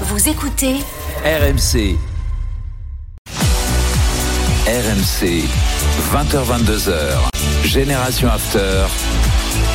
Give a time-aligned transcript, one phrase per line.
[0.00, 0.74] Vous écoutez
[1.24, 1.96] RMC.
[4.66, 5.44] RMC.
[6.12, 7.30] 20h22h.
[7.62, 8.86] Génération After.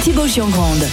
[0.04, 0.84] Thibaut Giangrande.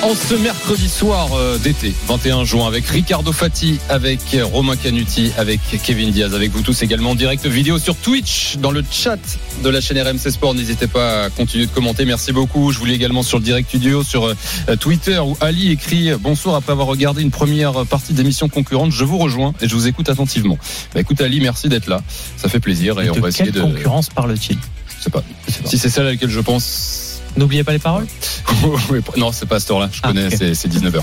[0.00, 4.20] En ce mercredi soir euh, d'été, 21 juin, avec Ricardo Fati, avec
[4.52, 8.70] Romain Canuti, avec Kevin Diaz, avec vous tous également en direct vidéo sur Twitch, dans
[8.70, 9.18] le chat
[9.64, 10.54] de la chaîne RMC Sport.
[10.54, 12.04] N'hésitez pas à continuer de commenter.
[12.04, 12.70] Merci beaucoup.
[12.70, 16.54] Je vous lis également sur le direct vidéo sur euh, Twitter où Ali écrit Bonsoir
[16.54, 18.92] après avoir regardé une première partie d'émission concurrente.
[18.92, 20.58] Je vous rejoins et je vous écoute attentivement.
[20.94, 22.02] Bah, écoute Ali, merci d'être là.
[22.36, 23.60] Ça fait plaisir et, Et on va essayer de.
[23.60, 24.58] concurrence parle-t-il?
[24.98, 25.24] Je sais pas.
[25.64, 28.06] Si c'est celle à laquelle je pense, N'oubliez pas les paroles
[28.90, 29.88] Oui, non, c'est pas à cette heure-là.
[29.92, 31.00] Je Ah, connais, c'est 19h.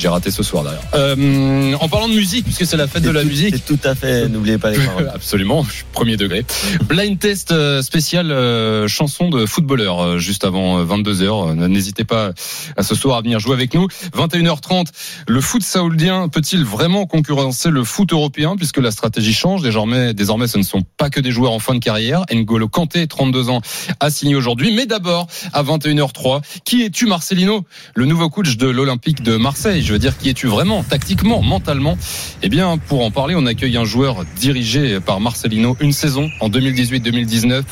[0.00, 0.82] J'ai raté ce soir d'ailleurs.
[0.94, 3.62] Euh, en parlant de musique, puisque c'est la fête de la musique.
[3.66, 5.10] Tout à fait, n'oubliez pas les paroles.
[5.14, 6.46] Absolument, premier degré.
[6.88, 11.52] Blind test euh, spécial euh, chanson de footballeur euh, juste avant 22h.
[11.68, 12.32] N'hésitez pas
[12.78, 13.88] à ce soir à venir jouer avec nous.
[14.16, 14.86] 21h30,
[15.28, 20.46] le foot saoudien peut-il vraiment concurrencer le foot européen puisque la stratégie change désormais désormais
[20.46, 22.24] ce ne sont pas que des joueurs en fin de carrière.
[22.32, 23.60] N'Golo Kanté 32 ans
[24.00, 29.22] a signé aujourd'hui mais d'abord à 21h03, qui es-tu Marcelino, le nouveau coach de l'Olympique
[29.22, 29.82] de Marseille?
[29.90, 31.98] Je veux dire qui es-tu vraiment tactiquement, mentalement?
[32.44, 36.48] Eh bien, pour en parler, on accueille un joueur dirigé par Marcelino une saison en
[36.48, 37.64] 2018-2019,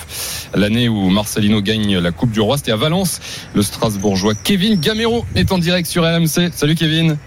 [0.56, 2.56] l'année où Marcelino gagne la Coupe du Roi.
[2.56, 3.20] C'était à Valence.
[3.54, 6.50] Le Strasbourgeois Kevin Gamero est en direct sur RMC.
[6.52, 7.18] Salut Kevin.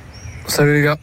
[0.45, 0.97] Salut les gars.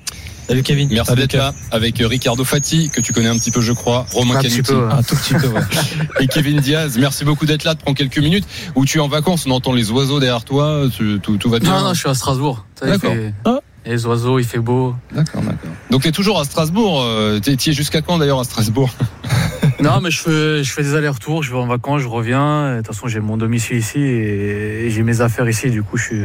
[0.48, 0.89] Salut Kevin.
[0.91, 4.05] Merci d'être là avec Ricardo Fati, que tu connais un petit peu, je crois.
[4.12, 4.92] Romain Un petit peu, ouais.
[4.92, 5.61] Un tout petit peu, ouais.
[6.20, 6.97] et Kevin Diaz.
[6.98, 8.44] Merci beaucoup d'être là, de prendre quelques minutes.
[8.75, 10.84] Où tu es en vacances, on entend les oiseaux derrière toi.
[10.94, 11.70] tu- tout, tout va bien.
[11.70, 12.64] Non, non, je suis à Strasbourg.
[12.83, 13.12] D'accord.
[13.12, 13.58] fait- Ah.
[13.89, 14.94] Les oiseaux, il fait beau.
[15.12, 15.70] D'accord, d'accord.
[15.91, 17.03] Donc tu es toujours à Strasbourg.
[17.03, 18.91] euh, t'y es jusqu'à quand d'ailleurs à Strasbourg
[19.81, 22.72] non, mais je fais, je fais des allers-retours, je vais en vacances, je reviens.
[22.72, 25.70] De toute façon, j'ai mon domicile ici et, et j'ai mes affaires ici.
[25.70, 26.22] Du coup, je suis.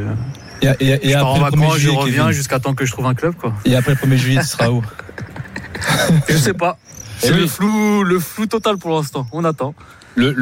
[0.62, 2.86] Et, et- et je pars en après le 1er vacances, je reviens jusqu'à temps que
[2.86, 3.54] je trouve un club, quoi.
[3.66, 4.82] Et après le 1er juillet, tu seras où
[6.30, 6.78] Je sais pas.
[7.22, 7.40] Eh C'est oui.
[7.42, 9.26] le flou, le flou total pour l'instant.
[9.32, 9.74] On attend.
[10.16, 10.36] Le,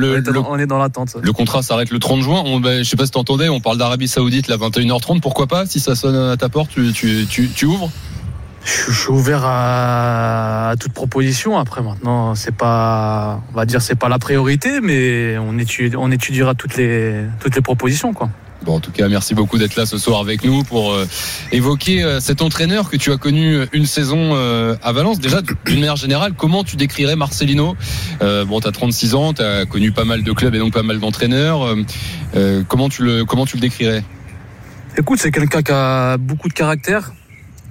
[0.48, 1.16] On est, dans- l'attente.
[1.22, 2.42] Le contrat s'arrête le 30 juin.
[2.46, 5.22] On, ben, je sais pas si t'entendais, on parle d'Arabie Saoudite là 21h30.
[5.22, 7.90] Pourquoi pas Si ça sonne à ta porte, tu, tu, tu, tu ouvres
[8.64, 11.58] Je, suis ouvert à, à toute proposition.
[11.58, 16.12] Après, maintenant, c'est pas, on va dire, c'est pas la priorité, mais on, étudie, on
[16.12, 18.30] étudiera toutes les, toutes les propositions, quoi.
[18.64, 21.08] Bon, en tout cas, merci beaucoup d'être là ce soir avec nous pour euh,
[21.52, 25.20] évoquer euh, cet entraîneur que tu as connu une saison euh, à Valence.
[25.20, 27.76] Déjà, d'une manière générale, comment tu décrirais Marcelino?
[28.22, 31.00] Euh, Bon, t'as 36 ans, t'as connu pas mal de clubs et donc pas mal
[31.00, 31.64] d'entraîneurs.
[31.66, 31.76] Euh,
[32.36, 34.04] euh, comment tu le comment tu le décrirais?
[34.96, 37.14] Écoute, c'est quelqu'un qui a beaucoup de caractère,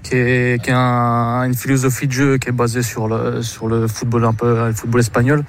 [0.02, 4.24] qui, a un- une philosophie de jeu qui est basée sur le, sur le football
[4.24, 5.44] un peu, le football espagnol.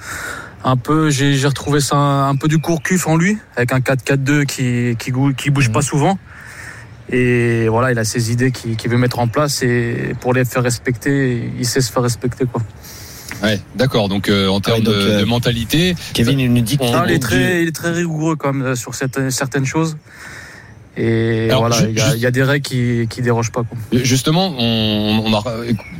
[0.63, 3.79] Un peu, j'ai j'ai retrouvé ça un, un peu du court-cuf en lui, avec un
[3.79, 6.19] 4-4-2 qui, qui, qui bouge pas souvent.
[7.09, 10.45] Et voilà, il a ses idées qu'il qu'il veut mettre en place et pour les
[10.45, 12.61] faire respecter, il sait se faire respecter, quoi.
[13.43, 14.07] Ouais, d'accord.
[14.07, 17.15] Donc euh, en termes donc, de, euh, de mentalité, Kevin, il nous dit qu'il est
[17.15, 19.97] est très, il est très rigoureux quand même sur certaines, certaines choses.
[20.97, 23.63] Et Alors, voilà, il y, a, y des règles qui, qui dérogent pas.
[23.63, 23.77] Quoi.
[24.03, 25.41] Justement, on, on a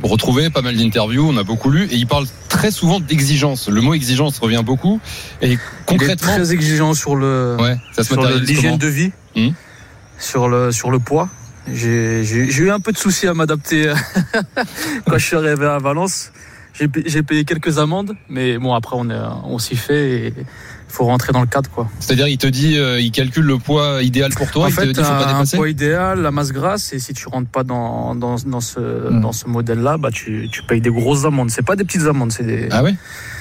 [0.02, 3.68] retrouvé pas mal d'interviews, on a beaucoup lu, et il parle très souvent d'exigence.
[3.70, 5.00] Le mot exigence revient beaucoup.
[5.40, 9.12] Et Il est concrètement, très exigeant sur le, ouais, ça se sur l'hygiène de vie,
[9.34, 9.52] Hmm.
[10.18, 11.28] sur le sur le poids.
[11.72, 12.22] J'ai
[12.60, 13.92] eu un peu de soucis à m'adapter
[15.06, 16.32] quand je suis arrivé à Valence.
[16.74, 20.34] J'ai pa- j'ai payé quelques amendes, mais bon après on s'y fait et
[20.92, 21.88] faut rentrer dans le cadre quoi.
[22.00, 24.80] C'est-à-dire, il te dit, euh, il calcule le poids idéal pour toi, en il te
[24.80, 27.64] fait, dit, faut pas un, poids idéal, la masse grasse, et si tu rentres pas
[27.64, 29.20] dans dans, dans ce Hmm.
[29.20, 31.50] dans ce modèle-là, bah tu, tu payes des grosses amendes.
[31.50, 32.68] C'est pas des petites amendes, c'est des.
[32.70, 32.94] Ah ouais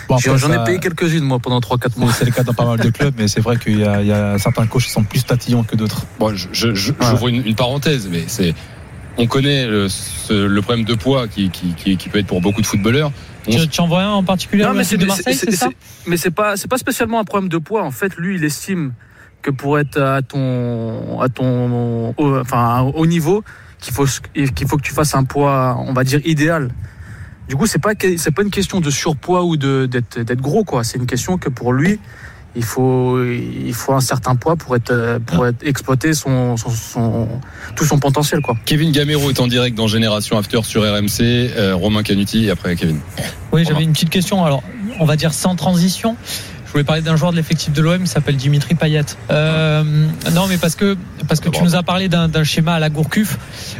[0.10, 2.12] Bon, J'en ai ça- payé quelques-unes moi pendant 3-4 mois.
[2.12, 4.08] C'est le cas dans pas mal de clubs, mais c'est vrai qu'il y, a- il
[4.08, 6.06] y a certains coachs qui sont plus tatillons que d'autres.
[6.20, 6.98] Bon, je, je, je- Ouais.
[7.10, 8.54] j'ouvre une, une parenthèse, mais c'est,
[9.18, 12.42] on connaît le, ce- le problème de poids qui, qui, qui, qui peut être pour
[12.42, 13.12] beaucoup de footballeurs.
[13.44, 15.70] Tu, tu en vois un en particulier Non, mais c'est c'est de Marseille, c'est ça
[16.06, 17.84] Mais c'est pas, c'est pas spécialement un problème de poids.
[17.84, 18.94] En fait, lui, il estime
[19.42, 23.44] que pour être à ton, à ton, au, enfin, au niveau,
[23.80, 26.72] qu'il faut, qu'il faut que tu fasses un poids, on va dire idéal.
[27.50, 30.64] Du coup, c'est pas, c'est pas une question de surpoids ou de d'être, d'être gros,
[30.64, 30.84] quoi.
[30.84, 32.00] C'est une question que pour lui,
[32.56, 37.28] il faut, il faut un certain poids pour être, pour être exploiter son, son, son-
[37.76, 38.56] tout son potentiel, quoi.
[38.66, 42.76] Kevin Gamero est en direct dans Génération After sur RMC, euh, Romain Canuti et après
[42.76, 43.00] Kevin.
[43.54, 44.44] Oui, j'avais une petite question.
[44.44, 44.64] Alors,
[45.00, 46.16] on va dire sans transition.
[46.66, 49.04] Je voulais parler d'un joueur de l'effectif de l'OM qui s'appelle Dimitri Payet.
[49.30, 49.84] Euh,
[50.32, 50.96] non, mais parce que
[51.28, 53.38] parce que tu nous as parlé d'un d'un schéma à la Gourcuff.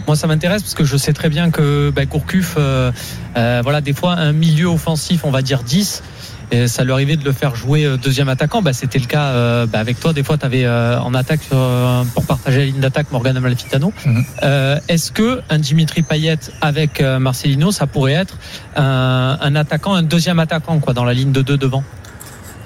[0.08, 2.92] Moi, ça m'intéresse parce que je sais très bien que ben, Gourcuff, euh,
[3.38, 6.04] euh, voilà, des fois un milieu offensif, on va dire 10.
[6.52, 8.62] Et ça lui arrivait de le faire jouer euh, deuxième attaquant.
[8.62, 10.12] Bah, C'était le cas euh, bah, avec toi.
[10.14, 13.94] Des fois, tu avais en attaque euh, pour partager la ligne d'attaque Morgan Amalfitano.
[14.06, 14.26] Mhm.
[14.44, 18.38] Euh, Est-ce que un Dimitri Payet avec euh, Marcelino, ça pourrait être
[18.76, 21.84] un, un attaquant, un deuxième attaquant quoi, dans la ligne de deux devant?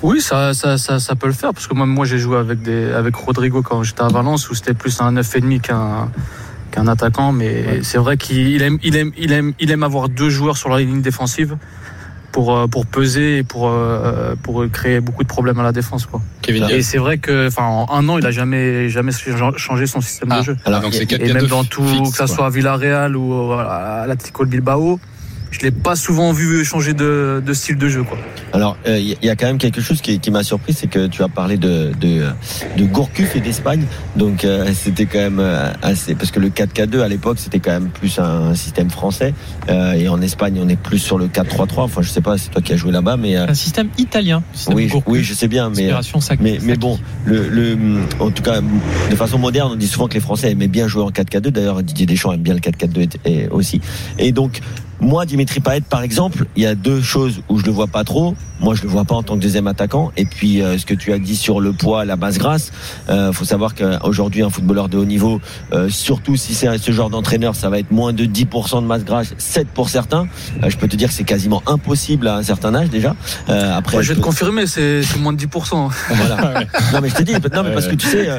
[0.02, 2.62] Oui, ça, ça, ça, ça peut le faire, parce que moi, moi j'ai joué avec,
[2.62, 6.12] des, avec Rodrigo quand j'étais à Valence, où c'était plus un 9,5 qu'un
[6.72, 10.30] qu'un attaquant, mais c'est vrai qu'il aime, il aime, il, aime, il aime avoir deux
[10.30, 11.56] joueurs sur la ligne défensive
[12.36, 16.06] pour, euh, pour peser et pour, euh, pour créer beaucoup de problèmes à la défense.
[16.06, 16.20] Quoi.
[16.42, 19.14] Kevin Et c'est vrai que, enfin, en un an, il a jamais, jamais
[19.56, 20.58] changé son système Ah, de jeu.
[20.66, 24.04] alors donc c'est Et 4 même dans tout, que ça soit à Villarreal ou à
[24.06, 25.00] l'Atlético de Bilbao,
[25.60, 28.04] je l'ai pas souvent vu changer de, de style de jeu.
[28.04, 28.18] Quoi.
[28.54, 31.08] Alors, euh, il y a quand même quelque chose qui, qui m'a surpris, c'est que
[31.08, 32.26] tu as parlé de, de,
[32.78, 33.84] de Gourcuff et d'Espagne.
[34.16, 36.16] Donc, euh, c'était quand même euh, assez.
[36.16, 39.34] Parce que le 4K2 à l'époque, c'était quand même plus un système français.
[39.70, 41.66] Euh, et en Espagne, on est plus sur le 4-3-3.
[41.82, 43.38] Enfin, je sais pas, c'est toi qui as joué là-bas, mais.
[43.38, 44.44] euh, Un système italien.
[44.54, 45.84] système oui, Gourcuff, oui, je sais bien, mais.
[45.84, 47.78] inspiration Saki- Mais, bon, le, le,
[48.20, 51.04] en tout cas, de façon moderne, on dit souvent que les Français aimaient bien jouer
[51.04, 51.50] en 4K2.
[51.50, 53.82] D'ailleurs, Didier Deschamps aime bien le 4K2 et- et aussi.
[54.18, 54.60] Et donc,
[55.00, 58.04] moi, Dimitri Payet, par exemple, il y a deux choses où je le vois pas
[58.04, 58.36] trop.
[58.60, 60.12] Moi, je le vois pas en tant que deuxième attaquant.
[60.18, 62.72] Et puis, euh, ce que tu as dit sur le poids, la base grasse,
[63.10, 65.42] euh, faut savoir qu'aujourd'hui, un footballeur de haut niveau,
[65.74, 69.04] euh, surtout si c'est ce genre d'entraîneur, ça va être moins de 10% de masse
[69.04, 70.28] grasse, 7 pour certains.
[70.64, 73.16] Euh, je peux te dire que c'est quasiment impossible à un certain âge déjà.
[73.50, 75.90] Euh, après, Moi, je vais te peux- confirmer, c'est c'est moins de 10%.
[76.10, 76.64] voilà.
[76.94, 78.38] Non mais je te dis, non mais parce que tu sais, euh,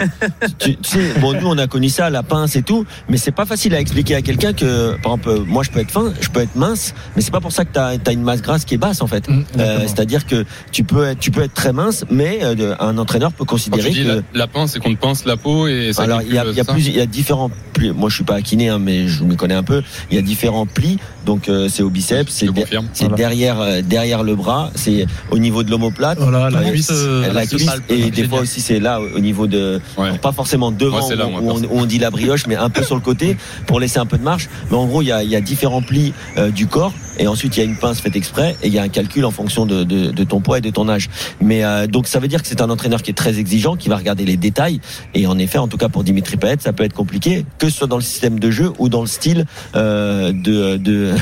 [0.58, 3.30] tu, tu sais, bon nous on a connu ça, la pince et tout, mais c'est
[3.32, 6.28] pas facile à expliquer à quelqu'un que, par exemple, moi je peux être fin, je
[6.28, 8.74] peux être mince, mais c'est pas pour ça que t'as as une masse grasse qui
[8.74, 9.28] est basse en fait.
[9.28, 9.84] Mmh, exactement.
[10.08, 13.44] C'est-à-dire que tu peux être, tu peux être très mince, mais euh, un entraîneur peut
[13.44, 15.92] Quand tu considérer dis que la, la pince, c'est qu'on te pince la peau et
[15.92, 17.90] ça alors il y a, il y a ça plus, il y a différents plis.
[17.90, 19.82] Moi je suis pas kiné, hein, mais je me connais un peu.
[20.10, 22.52] Il y a différents plis, donc euh, c'est au biceps, c'est de-
[23.00, 23.16] Voilà.
[23.16, 26.18] derrière euh, derrière le bras, c'est au niveau de l'omoplate.
[26.20, 26.90] Voilà, la Ouais, cuisse.
[26.92, 30.06] euh, la cuisse palpe, et des fois aussi c'est là au niveau de Ouais.
[30.06, 31.74] alors, pas forcément devant Moi, c'est là, où, moi, où on, perso.
[31.74, 33.36] où on dit la brioche mais un peu sur le côté
[33.66, 35.40] pour laisser un peu de marche mais en gros il y a, il y a
[35.40, 38.68] différents plis euh, du corps et ensuite il y a une pince faite exprès et
[38.68, 40.88] il y a un calcul en fonction de, de, de ton poids et de ton
[40.88, 41.08] âge.
[41.40, 43.88] Mais euh, donc ça veut dire que c'est un entraîneur qui est très exigeant qui
[43.88, 44.80] va regarder les détails.
[45.14, 47.76] Et en effet en tout cas pour Dimitri Payet ça peut être compliqué que ce
[47.78, 51.14] soit dans le système de jeu ou dans le style euh, de, de,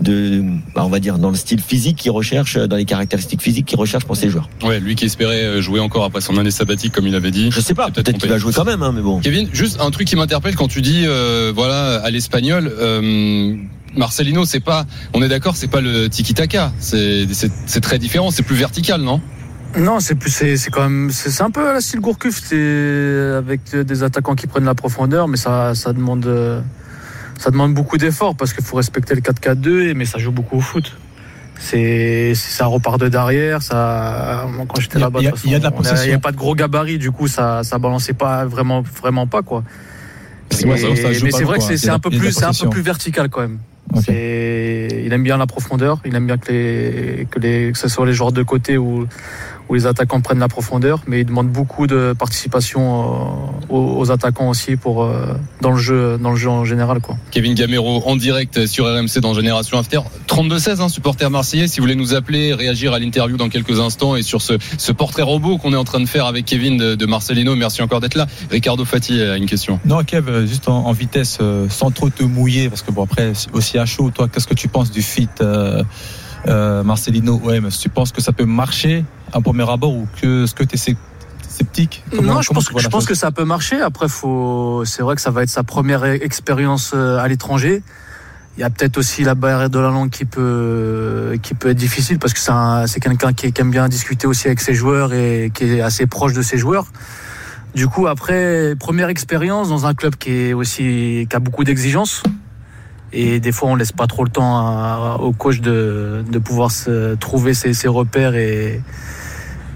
[0.00, 0.42] de
[0.74, 3.78] bah, on va dire dans le style physique qu'il recherche dans les caractéristiques physiques qu'il
[3.78, 4.48] recherche pour ses joueurs.
[4.62, 7.50] Ouais, lui qui espérait euh, jouer encore après son année sabbatique, comme il avait dit.
[7.50, 9.20] je sais pas peut-être qu'il va jouer quand même hein, mais bon.
[9.20, 13.56] Kevin, juste un truc qui m'interpelle quand tu dis, euh, voilà, à l'espagnol, euh,
[13.96, 16.72] Marcelino, c'est pas, on est d'accord, c'est pas le tiki-taka.
[16.80, 17.26] C'est,
[17.82, 19.20] très différent, c'est plus vertical, non?
[19.76, 23.32] Non, c'est plus, c'est c'est quand même, c'est un peu à la style Gourcuff, c'est
[23.36, 26.62] avec des attaquants qui prennent la profondeur, mais ça, ça demande,
[27.38, 30.56] ça demande beaucoup d'efforts parce qu'il faut respecter le 4-4-2, et- mais ça joue beaucoup
[30.58, 30.92] au foot.
[31.58, 35.30] C'est, ça repart de derrière, ça, quand j'étais Il y a- là-bas, il y a-
[35.30, 36.04] toute façon, il y a de la on possession.
[36.04, 39.26] Il n'y a pas de gros gabarit, du coup, ça, ça balançait pas vraiment, vraiment
[39.26, 39.62] pas, quoi.
[40.66, 43.58] Mais c'est vrai que c'est un peu plus, c'est un peu plus vertical quand même.
[44.08, 48.06] Il aime bien la profondeur, il aime bien que, les, que, les, que ce soit
[48.06, 49.06] les joueurs de côté ou,
[49.72, 52.82] ou les attaquants prennent la profondeur, mais il demande beaucoup de participation
[53.70, 57.00] euh, aux, aux attaquants aussi pour, euh, dans, le jeu, dans le jeu en général.
[57.00, 57.16] Quoi.
[57.30, 60.00] Kevin Gamero en direct sur RMC dans Génération After.
[60.28, 61.68] 32-16, hein, supporter marseillais.
[61.68, 64.92] Si vous voulez nous appeler, réagir à l'interview dans quelques instants et sur ce, ce
[64.92, 67.56] portrait robot qu'on est en train de faire avec Kevin de, de Marcelino.
[67.56, 68.26] Merci encore d'être là.
[68.50, 69.80] Ricardo Fati a une question.
[69.86, 71.38] Non, Kev, euh, juste en, en vitesse,
[71.70, 74.68] sans trop te mouiller, parce que bon, après, aussi à chaud, toi, qu'est-ce que tu
[74.68, 75.82] penses du fit euh,
[76.48, 77.40] euh, Marcelino
[77.80, 80.96] Tu penses que ça peut marcher à premier abord ou que est-ce que tu es
[81.48, 82.02] sceptique?
[82.10, 83.80] Comment- non, je pense, je que ça peut marcher.
[83.80, 87.82] Après, faut, c'est vrai que ça va être sa première e- expérience euh, à l'étranger.
[88.56, 91.76] Il y a peut-être aussi la barrière de la langue qui peut, qui peut être
[91.76, 94.74] difficile parce que c'est, un- c'est quelqu'un qui, qui aime bien discuter aussi avec ses
[94.74, 96.86] joueurs et qui est assez proche de ses joueurs.
[97.74, 102.22] Du coup, après, première expérience dans un club qui est aussi, qui a beaucoup d'exigences.
[103.12, 106.70] Et des fois, on laisse pas trop le temps à- au coach de, de pouvoir
[106.70, 108.80] se trouver ses, ses repères et,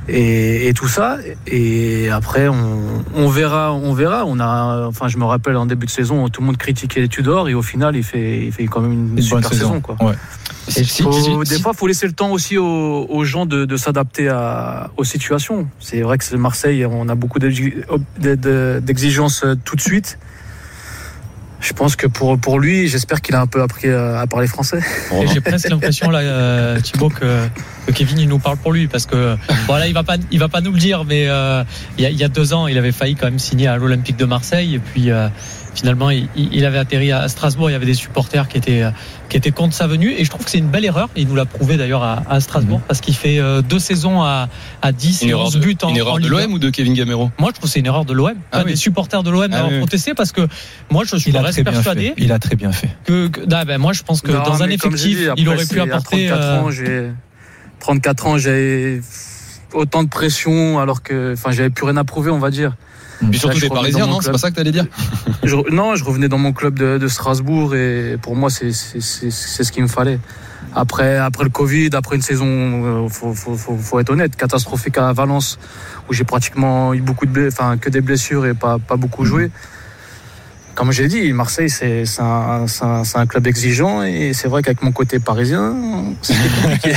[0.09, 1.19] et, et tout ça.
[1.47, 4.25] Et après, on, on verra, on verra.
[4.27, 7.09] On a, enfin, je me rappelle en début de saison, tout le monde critiquait les
[7.09, 9.69] Tudors et au final, il fait, il fait quand même une, Une super bonne saison.
[9.69, 9.81] saison.
[9.81, 9.97] quoi.
[10.01, 10.15] Ouais.
[10.69, 13.65] Si- si- Faut- si- des fois, faut laisser le temps aussi aux, aux gens de,
[13.67, 15.69] de s'adapter à- aux situations.
[15.79, 17.75] C'est vrai que c'est Marseille, on a beaucoup d'exi-
[18.19, 20.19] de- d'exigences tout de suite.
[21.67, 24.47] Je pense que pour, pour lui, j'espère qu'il a un peu appris à, à parler
[24.47, 24.79] français.
[25.21, 27.49] Et j'ai presque l'impression là, euh, Thibaut, que,
[27.87, 30.49] que Kevin il nous parle pour lui parce que voilà, il va pas, il va
[30.49, 31.63] pas nous le dire, mais euh,
[31.99, 33.77] il y, a, il y a deux ans, il avait failli quand même signer à
[33.77, 35.11] l'Olympique de Marseille et puis.
[35.11, 35.29] euh,
[35.77, 37.69] finalement, il, il avait atterri à Strasbourg.
[37.69, 38.83] Il y avait des supporters qui étaient
[39.29, 40.11] qui étaient contre sa venue.
[40.17, 41.11] Et je trouve que c'est une belle erreur.
[41.17, 44.49] Il nous l'a prouvé d'ailleurs à, à Strasbourg parce qu'il fait euh, deux saisons à,
[44.81, 46.41] à 10 Une et erreur 11 de, buts en, une erreur en de Ligue 1.
[46.45, 47.31] l'OM ou de Kevin Gamero?
[47.39, 48.71] Moi, je trouve que c'est une erreur de l'OM, Ah pas oui.
[48.71, 49.79] des supporters de l'OM Ah d'avoir oui.
[49.81, 50.49] protesté parce que
[50.91, 52.15] moi, je suis Il reste persuadé.
[52.17, 52.89] Il a très bien fait.
[53.05, 55.67] que, que- ah ben, moi, je pense que Non, dans un effectif, dit, il aurait
[55.67, 56.29] pu apporter.
[56.29, 57.11] 34 euh, ans, j'ai
[57.81, 59.01] 34 ans, j'ai
[59.73, 62.77] autant de pression alors que, enfin, j'avais plus rien à prouver, on va dire.
[63.31, 64.21] Puis surtout dans mon non?
[64.21, 64.87] C'est pas ça que t'allais dire?
[65.43, 69.73] Je- non, je revenais dans mon club de, de Strasbourg et pour moi, c'est ce
[69.73, 70.19] qu'il me fallait.
[70.75, 74.99] Après, après le Covid, après une saison, euh, faut, faut, faut, faut être honnête, catastrophique
[74.99, 75.59] à Valence,
[76.09, 79.51] où j'ai pratiquement eu beaucoup de enfin que des blessures et pas, pas beaucoup joué.
[80.77, 84.47] Comme j'ai dit, Marseille, c'est c'est un, c'est un, c'est un club exigeant et c'est
[84.47, 85.75] vrai qu'avec mon côté parisien,
[86.23, 86.93] c'était compliqué.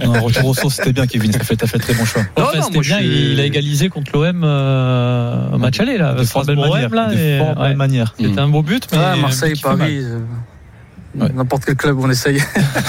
[0.04, 1.30] Non, retour aux sources, c'était bien, Kevin.
[1.30, 2.22] T'as fait, t'as fait très bon choix.
[2.38, 5.98] Non, Enfin, non, moi, bien, je il a égalisé contre l'OM euh, au match aller
[5.98, 6.88] là, De fort belle manière.
[6.94, 7.68] Là, De et- fort ouais.
[7.68, 8.14] belle manière.
[8.18, 9.52] C'était un beau but, mais Ouais, Marseille.
[9.62, 10.20] Paris, euh,
[11.18, 11.28] Ouais.
[11.34, 12.40] n'importe quel club, on essaye.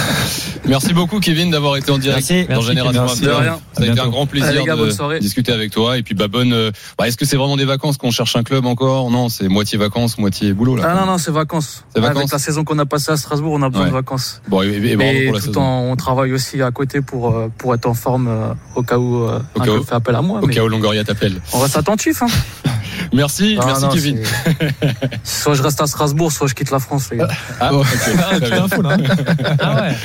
[0.68, 2.44] Merci beaucoup, Kevin, d'avoir été en direct Merci.
[2.48, 3.04] dans Merci, Génération.
[3.06, 3.26] After.
[3.26, 3.60] De rien.
[3.74, 5.98] Ça a été un grand plaisir Allez, gars, de discuter avec toi.
[5.98, 6.54] Et puis, bah, bonne.
[6.54, 9.10] euh, bah, Est-ce que c'est vraiment des vacances qu'on cherche un club encore?
[9.10, 10.84] Non, c'est moitié vacances, moitié boulot là.
[10.88, 11.84] Ah non, non, c'est vacances.
[11.96, 12.18] C'est vacances?
[12.18, 13.90] Avec la saison qu'on a passée à Strasbourg, on a besoin Ouais.
[13.90, 14.42] de vacances.
[14.48, 15.62] Bon, et, et bravo Mais pour la tout saison.
[15.62, 18.98] en, on travaille aussi à côté pour, euh, pour être en forme euh, au cas
[19.00, 19.84] où euh, Au un cas club où.
[19.84, 20.42] fait appel à moi.
[20.42, 21.42] Au mais cas où Longoria t'appelle.
[21.54, 22.22] On reste attentif.
[22.22, 22.28] Hein.
[23.14, 24.20] Merci, Ah, merci non, Kevin.
[25.24, 27.10] soit je reste à Strasbourg, soit je quitte la France.
[27.12, 27.28] les gars.
[27.60, 28.50] Ah, ok, très Ah, tu bien.
[28.60, 28.98] l'info, là.
[29.60, 29.96] Ah ouais.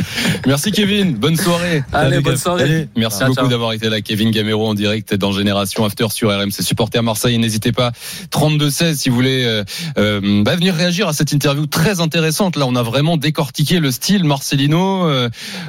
[0.47, 1.83] Merci Kevin, bonne soirée.
[1.93, 2.63] Allez, bonne soirée.
[2.65, 2.89] Allez.
[2.97, 7.03] Merci beaucoup d'avoir été là, Kevin Gamero en direct dans Génération After sur RMC Supporter
[7.03, 7.39] Marseille.
[7.39, 7.93] N'hésitez pas
[8.31, 9.65] 32-16 si vous voulez euh,
[9.99, 12.57] euh, bah, venir réagir à cette interview très intéressante.
[12.57, 15.29] Là, on a vraiment décortiqué le style Marcelino, euh,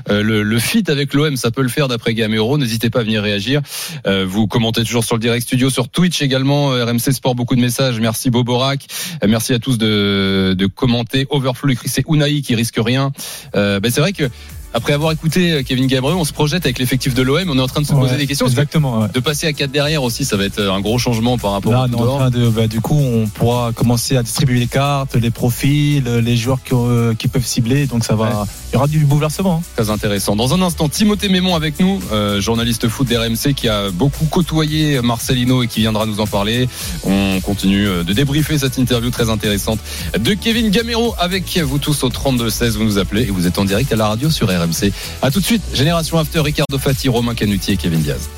[0.09, 2.57] euh, le, le fit avec l'OM, ça peut le faire d'après Gamero.
[2.57, 3.61] N'hésitez pas à venir réagir.
[4.05, 6.71] Euh, vous commentez toujours sur le direct studio, sur Twitch également.
[6.73, 7.99] euh, Sport, beaucoup de messages.
[7.99, 8.85] Merci Boborak.
[9.23, 11.27] Euh, merci à tous de, commenter.
[11.29, 13.11] Overflow c'est Unai qui risque rien.
[13.55, 14.29] Euh, bah, c'est vrai que
[14.73, 17.49] après avoir écouté euh, Kevin Gabriel, on se projette avec l'effectif de l'OM.
[17.49, 18.47] On est en train de se poser Ouais, des questions.
[18.47, 19.01] Exactement.
[19.01, 19.07] ouais.
[19.13, 21.87] de passer à 4 derrière aussi, ça va être un gros changement par rapport Là,
[21.91, 24.67] au on est en train de, bah, du coup, on pourra commencer à distribuer les
[24.67, 27.87] cartes, les profils, les joueurs qui, euh, qui peuvent cibler.
[27.87, 29.61] Donc, ça va, il y aura du bouleversement.
[29.63, 29.67] hein.
[29.83, 30.35] Très intéressant.
[30.35, 35.01] Dans un instant, Timothée Mémon avec nous, euh, journaliste foot d'RMC qui a beaucoup côtoyé
[35.01, 36.67] Marcelino et qui viendra nous en parler.
[37.03, 39.79] On continue euh, de débriefer cette interview très intéressante
[40.19, 42.71] de Kevin Gamero avec vous tous au 32-16.
[42.77, 44.91] Vous nous appelez et vous êtes en direct à la radio sur RMC.
[45.21, 48.29] À tout de suite, Génération After, Ricardo Fati, Romain Canuti et Kevin Diaz.